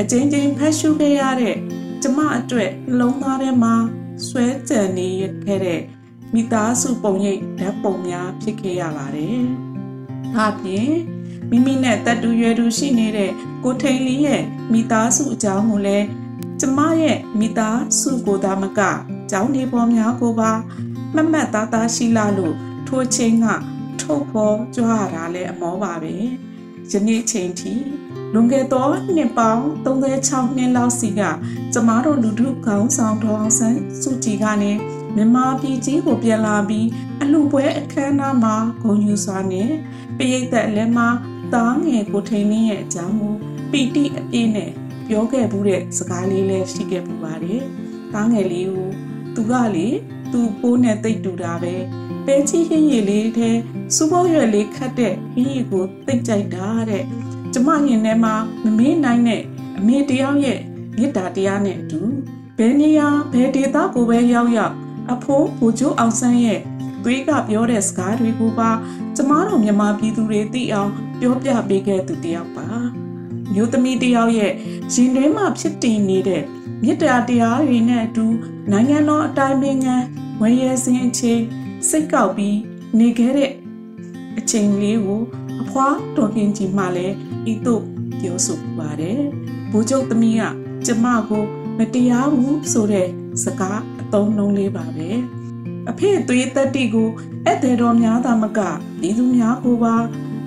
[0.00, 1.56] အချင်းချင်းဖတ်ရှုခဲ့ရတဲ့
[2.02, 3.74] ကျမအတွက်နှလုံးသားထဲမှာ
[4.26, 5.08] ဆွဲကြံနေ
[5.44, 5.80] ခဲ့တဲ့
[6.34, 9.42] မိသားစုပုံရိပ်ဓာတ်ပုံများဖြစ်ခဲ့ရပါတယ်။
[10.34, 10.92] ဒါပြင်
[11.50, 13.30] မိမိနဲ့တက်တူရွယ်တူရှိနေတဲ့
[13.64, 16.06] ကိုထိန်လီရဲ့မိသားစုအကြောင်းကိုလည်း
[16.60, 18.80] ကျမရဲ့မိသားစုကိုသာမက
[19.30, 20.52] ကျောင်းနေပေါ်များကိုပါ
[21.14, 22.54] မမတ်သားသားရှိလာလို့
[22.86, 23.46] ထိုးချင်းက
[24.00, 26.14] ထုတ်ပေါ်ကြွားတာလည်းအမောပါပဲ
[26.90, 27.74] ယနေ့ချိန်ထိ
[28.34, 31.20] လွန်ခဲ့သောနှစ်ပေါင်း36နှစ်လောက်စီက
[31.72, 34.72] ကျမတို့လူထုခေါင်းဆောင်တော်အောင်ဆန်းစုကြည်ကနေ
[35.16, 36.86] မြန်မာပြည်ကြီးကိုပြန်လာပြီး
[37.22, 39.70] အလှပွဲအခမ်းအနားမှာဂုဏ်ယူစွာနဲ့
[40.16, 41.08] ပရိသတ်လည်းမှာ
[41.54, 43.34] သားငယ်ကိုထိန်လင်းရဲ့အကြောင်းကို
[43.70, 44.70] ပီတိအပြည့်နဲ့
[45.08, 47.62] ပြောခဲ့မှုတဲ့စကားလေးလည်းရှိခဲ့ပူပါတယ်။
[48.12, 48.90] သားငယ်လေးကို
[49.34, 49.88] သူကလေ
[50.32, 51.74] သူပိုးနဲ့တိတ်တူတာပဲ
[52.26, 53.50] ပဲချီဟင်းရည်လေးထဲ
[53.94, 57.04] စူပေါရွက်လေးခတ်တဲ့ဟင်းရည်ကိုတိတ်ကြိုက်တာတဲ့
[57.54, 59.42] ကျမရင်ထဲမှာမမေးနိုင်တဲ့
[59.78, 60.60] အမေတယောက်ရဲ့
[60.96, 62.00] မေတ္တာတရားနဲ့အတူ
[62.58, 64.74] ဘယ်နေရာဘယ်ဒေသကိုပဲရောက်ရောက်
[65.12, 66.60] အဖိုးဘူချိုးအောင်ဆန်းရဲ့
[67.04, 68.70] သွေးကပြောတဲ့စကားတွေကိုပါ
[69.16, 70.90] ကျမတို့မြန်မာပြည်သူတွေသိအောင်
[71.20, 72.66] ပြောပြပေးခဲ့သူတယောက်ပါ
[73.52, 74.52] မျိုးသမီးတယောက်ရဲ့
[74.92, 76.42] ရင်တွင်းမှာဖြစ်တည်နေတဲ့
[76.82, 78.26] မေတ္တာတရားတွေနဲ့အတူ
[78.70, 79.96] နိုင်ငံတော်အတိုင်းပင်ခံ
[80.40, 81.42] ဝယ်ရစင်အချိန်
[81.88, 82.58] စိတ်ကောက်ပြီး
[82.98, 83.52] နေခဲ့တဲ့
[84.38, 85.22] အချိန်လေးကို
[85.62, 87.14] အဖွားတော်ခင်ကြီးမှလည်း
[87.52, 87.82] ဤသို့
[88.20, 89.20] ပြောဆိုပါတယ်။
[89.70, 90.42] ဘိုးချုပ်သမီးက
[90.86, 91.44] ကျမကို
[91.78, 93.08] မတရားဘူးဆိုတဲ့
[93.44, 95.10] စကားအသုံးနှုန်းလေးပါပဲ။
[95.90, 97.08] အဖေသွေးတက်တီကို
[97.44, 98.60] ဧည့်သည်တော်များသာမက
[99.00, 99.96] ပြည်သူများကိုပါ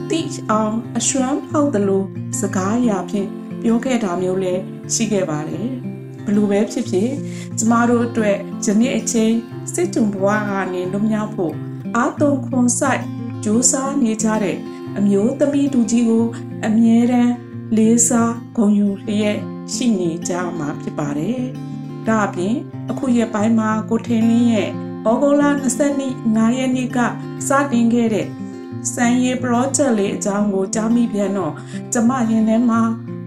[0.10, 2.06] တိအောင်အရွှမ်းဖောက်တယ်လို့
[2.40, 3.28] စကားအရာဖြင့်
[3.62, 4.62] ပြောခဲ့တာမျိုးလည်း
[4.94, 5.68] ရှိခဲ့ပါတယ်။
[6.26, 7.10] ဘလို့ပဲဖြစ်ဖြစ်
[7.58, 9.34] ကျမတို့အတွက်ယနေ့အချိန်
[9.74, 11.54] စစ်တုံဘဝကနေလွတ်မြောက်ဖို့
[11.96, 13.02] အာတုံခွန်ဆိုင်
[13.44, 14.58] ကြိုးစားနေကြတဲ့
[14.98, 16.26] အမျိုးသမီးတူကြီးကို
[16.66, 17.34] အမြဲတမ်း
[17.78, 19.38] လေးစားဂုဏ်ယူလျက်
[19.74, 21.42] ရှိနေကြမှာဖြစ်ပါတယ်။
[22.08, 22.56] ဒါအပြင်
[22.90, 24.70] အခုရက်ပိုင်းမှာကိုထင်းလင်းရဲ့
[25.10, 25.44] ဩဂုတ်လ
[26.04, 27.00] 22ရက်နေ့က
[27.48, 28.28] စတင်ခဲ့တဲ့
[28.94, 31.54] စံရီ project လေးအကြောင်းကိုကြားမိပြန်တော့
[31.94, 32.82] ကျမရင်ထဲမှာ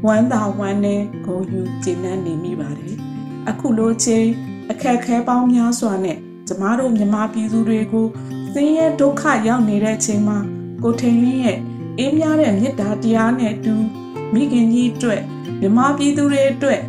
[0.07, 2.95] ဝမ်းသာဝမ်းနည်းဂုဏ်ယူကျေနပ်နေမိပါတယ်။
[3.51, 4.27] အခုလိုချိန်
[4.71, 8.07] အခက်ခဲပေါင်းများစွာနဲ့ကျမတို့မြန်မာပြည်သူတွေကို
[8.53, 10.39] ဆင်းရဲဒုက္ခရောက်နေတဲ့အချိန်မှာ
[10.83, 11.59] ကိုထိန်လင်းရဲ့
[11.99, 13.75] အေးမြတဲ့မေတ္တာတရားနဲ့အတူ
[14.35, 15.23] မိခင်ကြီးအတွက်
[15.61, 16.81] မြမပြည်သူတွေအတွက်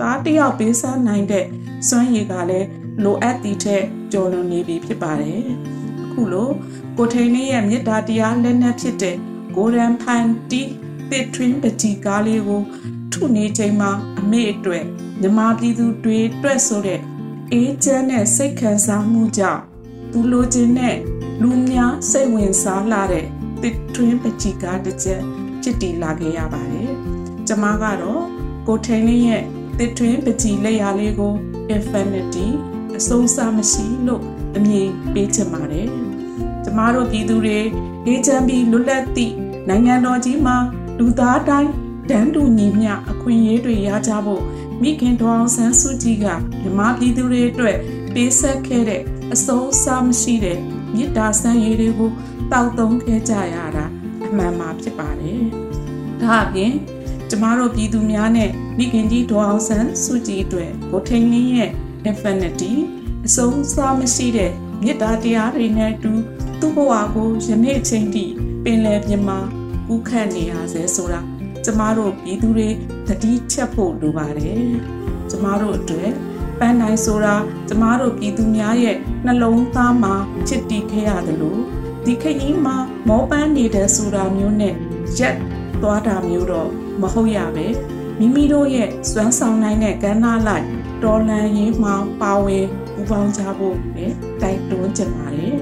[0.00, 1.46] သားတယောက်ပေးစားနိုင်တဲ့
[1.88, 2.68] စွမ်းရည်ကလည်း
[3.04, 5.40] လိုအပ်သည့်ထက်ကျော်လွန်နေပြီဖြစ်ပါတယ်။
[6.04, 6.50] အခုလို
[6.96, 9.16] ကိုထိန်လေးရဲ့မေတ္တာတရားလက်နက်ဖြစ်တဲ့
[9.56, 10.62] ကိုရန်ဖန်တီ
[11.10, 12.62] တစ်ထွင်းပတိကားလေးကို
[13.12, 14.84] ထုနေချိန်မှာအမေအတွက်
[15.20, 17.00] မြမပြည်သူတွေအတွက်ဆိုတဲ့
[17.52, 19.62] အေးချမ်းတဲ့စိတ်ခံစားမှုကြောင့်
[20.12, 20.96] သူလိုချင်တဲ့
[21.42, 23.26] လူများစိတ်ဝင်စားလာတဲ့
[23.62, 25.20] တစ်ထွင်းပတိကားတစ်ချက်
[25.62, 26.90] ဖြစ်တည်လာခဲ့ရပါတယ်။
[27.46, 28.24] ကျမကတော့
[28.66, 29.44] ကိုထိန်လေးရဲ့
[29.78, 31.34] တစ်ထွင်းပတိလက်ရာလေးကို
[31.74, 32.46] infinity
[32.98, 34.22] အဆုံးအစမရှိလို့
[34.56, 35.86] အမည်ပေးချင်ပါတယ်။
[36.64, 37.60] ကျမတို့ပြည်သူတွေ
[38.06, 39.34] အေးချမ်းပြီးလွတ်လပ်သည့်
[39.68, 40.56] နိုင်ငံတော်ကြီးမှာ
[40.98, 41.70] လူသားတိုင်း
[42.10, 44.42] တန်းတူညီမျှအခွင့်အရေးတွေရကြဖို့
[44.82, 46.26] မိခင်တော်အောင်ဆန်းစုကြည်က
[46.62, 47.76] မြမပြည်သူတွေအတွက်
[48.14, 49.02] ပေးဆက်ခဲ့တဲ့
[49.34, 50.58] အဆုံးအစမရှိတဲ့
[50.94, 52.10] မေတ္တာဆန်းရည်တွေကို
[52.52, 53.84] တောက်သုံးခဲ့ကြရတာ
[54.26, 55.42] အမှန်မှာဖြစ်ပါတယ်။
[56.20, 56.72] ဒါအပြင်
[57.30, 61.70] ကျမတို့ပြည်သူများနဲ့မိခင်ကြီးဒေါ်အောင်ဆန်းစုကြည်အတွက်ကိုထိန်လင်းရဲ့
[62.10, 62.72] infinity
[63.26, 66.12] အဆုံးအစမရှိတဲ့မေတ္တာတရားတွေနဲ့အတူ
[66.60, 68.24] သူ့ဘဝကိုယနေ့အချိန်ထိ
[68.64, 69.38] ပင်လယ်ပြင်မှာ
[69.94, 71.20] ဥခတ်နေရစေဆိုတာ
[71.64, 72.68] ကျမတို့ပြည်သူတွေ
[73.08, 74.62] တတိချက်ဖို့လိုပါတယ်
[75.30, 76.10] ကျမတို့အတွက်
[76.58, 77.34] ပန်းတိုင်းဆိုတာ
[77.68, 80.14] ကျမတို့ပြည်သူများရဲ့နှလုံးသားမှာ
[80.48, 81.62] ချစ်တီးခဲ့ရတယ်လို့
[82.04, 82.76] ဒီခရီးမှာ
[83.08, 84.74] မောပန်းနေတဲ့ဆိုတာမျိုးနဲ့
[85.18, 85.36] ရက်
[85.82, 87.66] သွားတာမျိုးတော့မဟုတ်ရပဲ
[88.18, 90.66] မိမိတို့ရဲ့စွမ်းဆောင်နိုင်တဲ့ကဏ္ဍလိုက်
[91.02, 94.06] တော်လန်ရေးမှပါဝင်ပူပေါင်းကြဖို့ပဲ
[94.42, 95.56] တိုက်တွန်းကြပါတယ်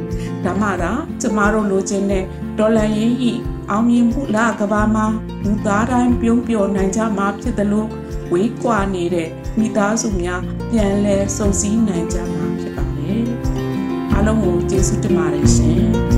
[0.45, 2.25] ဒါမှသာကျမတို့လိုချင်တဲ့
[2.59, 3.33] ဒေါ်လာရင်းဤ
[3.71, 5.07] အောင်မြင်မှုလကဘာမှာ
[5.45, 7.89] လူသားတိုင်းပြုံးပျော်နိုင်ကြမှာဖြစ်တယ်လို့
[8.33, 13.25] ဝေးကွာနေတဲ့မိသားစုများပြန်လဲစုံစည်းနိုင်ကြမှာဖြစ်ပါတယ်
[14.13, 16.18] အားလုံးကိုကျေးဇူးတင်ပါတယ်ရှင်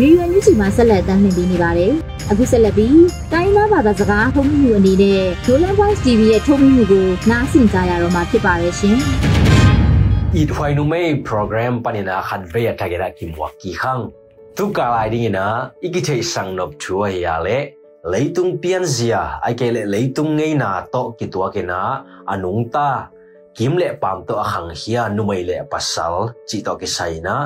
[0.00, 1.92] ရေရွယ်မြစ်ချီမှာဆက်လက်တမ်းလှည့်ပေးနေပါတယ်။
[2.30, 3.00] အခုဆက်လက်ပြီး
[3.32, 8.96] တိုင်းသားဘာသာစကားထုတ်မှုအနေနဲ့ Dolan Voice TV ရဲ့ထုတ်မှုကိုနားဆင်ကြရတော့မှာဖြစ်ပါရဲ့ရှင်။
[10.40, 14.02] It why no may program panina khan ve atagera kimwa ki khang
[14.56, 15.46] tu ka lai ding na
[15.86, 17.58] ikite sang nop chua ya le
[18.12, 21.80] leitung pian zia ai ke le leitung ngei na to ki tua ke na
[22.32, 22.88] anung ta
[23.56, 26.14] kim le pam to ahang hia nu mai le pasal
[26.48, 27.36] chi to ki sai na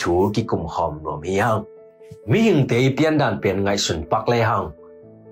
[0.00, 1.12] thu ki kum hom no
[2.26, 4.68] mi hing te pian dan pian ngai sun pak le hang.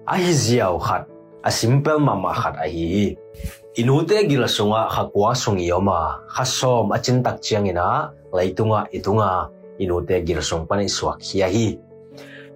[0.06, 1.06] A hi ziaw khat,
[1.44, 3.16] a simple mama khat a hi.
[3.80, 9.50] Inute gila sunga khakwa sungi yoma khasom achin tak chiang ina, leitunga itunga.
[9.80, 11.78] Inute gila sung pani swak hiya hi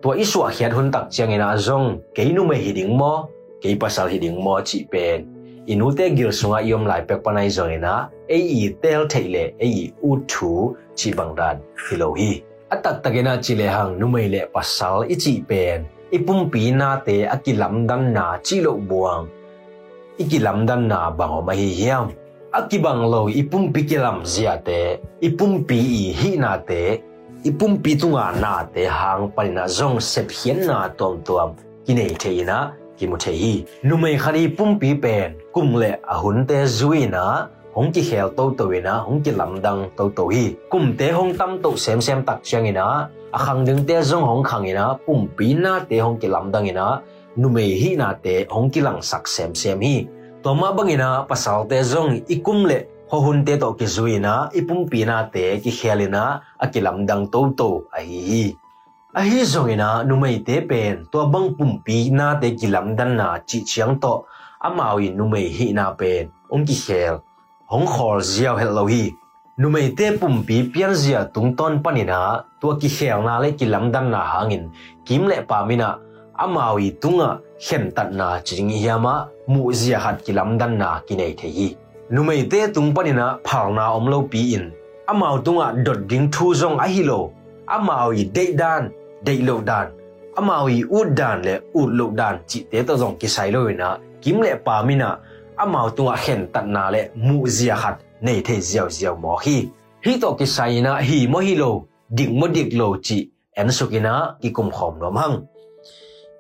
[0.05, 2.05] to iswa hiat hun tak chiang ina zong.
[2.13, 5.25] Keinu me hiding mo ke pasal hiding mo chi pen.
[5.65, 8.13] Inute gil sunga yom lai pek panai zong ina.
[8.29, 13.67] Ei i tel thaile ei i u thu chi bangdan hilohi hi atak tagena chile
[13.71, 19.27] hang numai le pasal ichi pen ipum pi na te akilam dan na chilo buang.
[20.19, 22.07] Ikilam dan na bango mahi hiam
[22.55, 24.99] akibang lo ipum pi kilam zia te.
[25.23, 27.03] Ipum pi i hi na te.
[27.45, 31.51] Ipum pi tunga na te hang palina zong sep hian na tom tom
[31.87, 32.59] kinei theina
[32.99, 35.35] kimuthei numei khari pum pi pen.
[35.55, 40.25] Kumle ahun te zuina hong ki khel to to ina hong ki lamdang to to
[40.35, 44.25] hi kum te hong tam to sem sem tak chang ina akhang ding te zong
[44.31, 46.87] hong khang ina pum pi na te hong ki lamdang ina
[47.37, 50.07] numei hi na te hong ki lang sak sem sem hi
[50.43, 52.79] toma bangina pasal te zong ikum le
[53.11, 56.23] ho hun te to ki zuina ipum pina te ki khelina
[56.65, 58.45] akilam dang to to a hi hi
[59.19, 63.29] a hi zongina numei te pen to bang pum pi na te kilam dan na
[63.49, 64.13] chi chiang to
[64.67, 67.15] amawi numei hi na pen ong ki khel
[67.66, 69.12] hong khol ziaw hel lo hi
[69.57, 72.18] numei te pum pi pian zia tung ton panina
[72.61, 74.64] to ki khel na le kilam dan na hangin
[75.07, 75.88] kim le pa mina
[76.44, 77.29] amawi tunga
[77.66, 79.14] khen tat na ching hiama
[79.46, 81.68] mu zia hat kilam dan na kinai the hi
[82.11, 84.64] numei te tung panina phal na om lo pi in
[85.11, 87.20] amau tunga dot ding thu zong a hi lo
[87.66, 88.83] amawi dei dan
[89.27, 89.87] dei lo dan
[90.37, 93.88] amawi ud dan le ud lo dan chi te to zong ki sai lo na
[94.22, 95.09] kim le pa mina
[95.62, 99.57] amau tunga khen tat na le mu zia khat nei the ziaw ziaw mo hi
[100.05, 101.71] hi to ki sai na hi mo hi lo
[102.17, 103.19] ding mo dik lo chi
[103.57, 105.37] en sukina ki kum khom nom hang.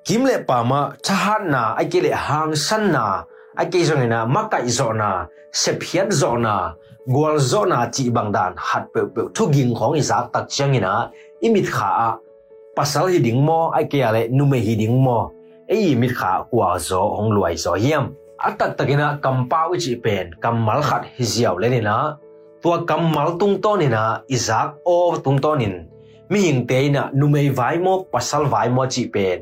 [0.04, 3.24] Kim le pa ma chahan na, ai ke le hang san na,
[3.56, 6.74] ai ke zong na ma kai zo na se phiat zo na
[7.06, 10.44] gwal zo na chi bang dan hat pe pe thu ging khong i za tak
[10.48, 11.10] chang ina
[11.46, 12.10] imit kha a.
[12.76, 15.18] Pasal hi ding mo ai ke ale nu me hi ding mo
[15.68, 18.04] ei imit kha kwa zo, hong luai zo hiam
[18.48, 21.96] atat takina kampau chi pen kamal khat hi ziaw le na
[22.62, 25.74] tua kamal tung to ni na izak o tung to nin.
[26.30, 27.26] Mi hing te na nu
[27.58, 29.38] vai mo, pasal vai mo chi pen.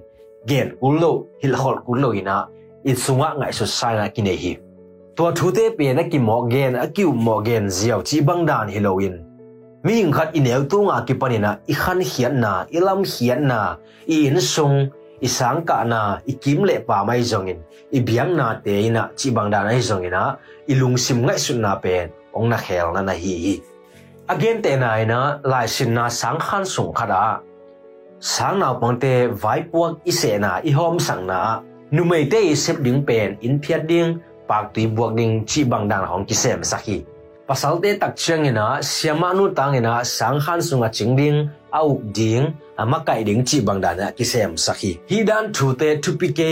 [0.49, 2.37] Gen ulo hil hol kullo ina.
[2.85, 4.53] It sunga ngai so sai na kine hi.
[5.17, 8.21] Tua thu te pe na ki mo gen a ki um mo gen ziaw chi
[8.21, 9.33] bang dan hiloin
[9.85, 13.77] mi hing khat inel tunga ki panina i khan hian na, ilam hian na.
[14.07, 14.91] I in sung
[15.27, 17.59] i sang ka na i kim le pa mai zongin
[17.97, 20.23] i biang na te ina chi bang dan ai zongina
[20.67, 23.55] i lung sim ngai su na pen ong na khel na na hi hi
[24.35, 25.21] again te na ina
[25.53, 27.25] lai sin na sang khan sung khada
[28.21, 32.29] sang nào bằng te vai puak i se na i hom sang na nu mei
[32.31, 36.05] te i sep ding pen in phiat ding pak tui buak ding chi bang dan
[36.05, 37.03] hong ki sem sakhi
[37.53, 41.39] pasalte tak chang ina siama nu tang ina sang khan sunga chingding
[41.69, 42.49] au ding
[42.81, 46.51] ama kai ding chi bang dana kisem sakhi hi dan thu te thu pi ke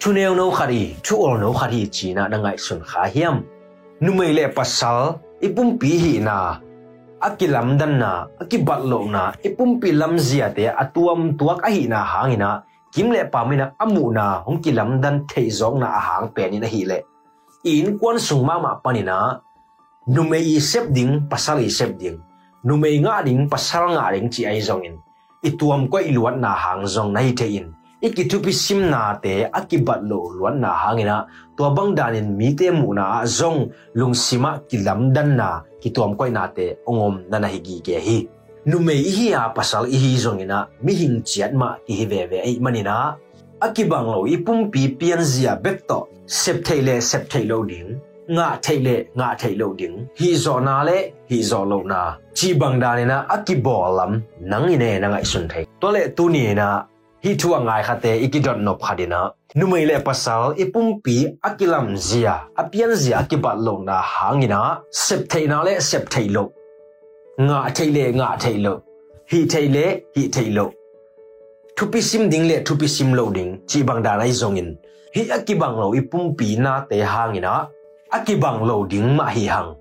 [0.00, 3.34] thu neo no khari thu ol no khari chi na dangai sun kha hiam
[4.00, 4.98] nu mai le pasal
[5.46, 6.36] ipum pi hi na
[7.28, 12.00] akilam dan na akibat lo na ipum pi lam zia te atuam tuak ahi na
[12.12, 12.50] hangina
[12.94, 16.82] kimle pamina amu na hong kilam dan thei zong na hang pe ni na hi
[16.90, 16.98] le
[17.72, 19.16] in kwan sungma ma panina
[20.08, 22.18] nume i sep ding, pasal i sep ding.
[22.64, 24.98] Nume nga ding, pasal nga ding, chi ai zongin
[25.42, 27.70] ituam ko iluat na hang zong na te in.
[27.98, 31.26] Ikitupi sim na te akibat lo luan na hangina
[31.58, 36.26] to bang danin mi te mu na zong, lung sima kilam dan na kituam ko
[36.30, 38.18] na te, ongom na na higi ke hi.
[38.66, 40.42] Nume me hi a, pasal i hi zong
[40.82, 43.18] mi hing chiat ma, ki hi ve ve ai manina
[43.60, 47.98] akibang lo ipum pi pian zia bekto sep theile sep thailo ding.
[48.34, 50.96] Nga theile nga thailo ding hi zo na le
[51.30, 52.00] hi zo lo na
[52.36, 54.12] chi bang da ne na akibo lam
[54.50, 56.68] nang ine na ngai sun thai to le tu ni na
[57.24, 59.20] hi thu ngai khate ikidot no phadina
[59.58, 61.16] numei le pasal ipumpi
[61.48, 64.60] akilam zia apian zia akibat lo na hangina
[64.90, 66.44] sep theina le sep thailo
[67.46, 68.74] nga thaile nga thailo
[69.30, 69.84] hi thaile
[70.16, 70.66] hi thailo
[71.76, 74.68] thupi sim ding le thupi sim lo ding chi bang da nai zongin
[75.14, 77.52] hi akibang lo ipumpi na te hangina
[78.10, 79.74] akibang lo ding ma hi hang.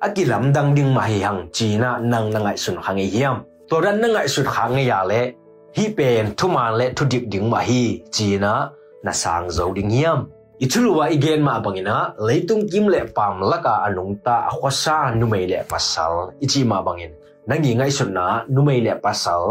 [0.00, 3.36] Akilam dang ding ma hi hang chi na nang nangai sun hangi e hiam.
[3.68, 5.32] To ran nangai sun hangi e ya le,
[5.76, 8.68] hi pen thu man le thu dik ding ma hi chi na
[9.04, 10.18] na sang zo ding hiam.
[10.60, 16.12] Ichuluwa igen ma bangina leitung kim le pam laka anung ta khwasa numei le pasal.
[16.40, 17.12] Ichi ma bangin
[17.48, 19.42] nangi ngai sun na numei le pasal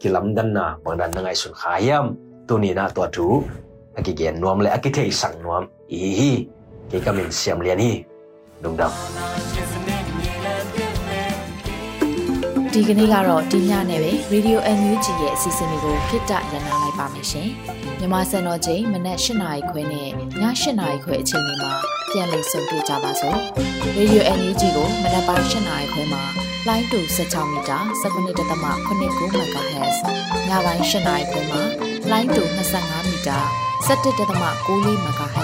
[0.00, 2.16] kilam dan na bangdan na ngai sun khayam
[2.48, 3.26] tuni na to thu
[3.96, 6.32] akigen nuam le akithei sang nuam, i hi.
[6.90, 7.92] Ke kamin siam lian hi
[8.62, 8.92] dung dam
[12.76, 17.48] ဒီကနေ့ကတော့ဒီညနဲ့ပဲ Radio NUG ရဲ့အစီအစဉ်လေးကိုခਿੱတရနာလိုက်ပါမယ်ရှင်။
[17.98, 20.42] မြမစံတော်ချိန်မနက်၈နာရီခွဲနဲ့ည၈
[20.80, 21.72] နာရီခွဲအချိန်တွေမှာ
[22.10, 23.38] ပြန်လည်ဆုံတွေ့ကြပါစို့။
[23.96, 26.22] Radio NUG ကိုမနက်ပိုင်း၈နာရီခွဲမှာ
[26.68, 29.98] လိုင်းတူ16မီတာ19.8 MHz
[30.48, 31.60] ညပိုင်း၈နာရီခွဲမှာ
[32.10, 32.42] လိုင်းတူ
[32.76, 33.38] 25မီတာ
[33.86, 35.43] 17.6 MHz တို့မှာဓာတ